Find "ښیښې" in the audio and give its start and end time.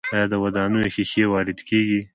0.95-1.23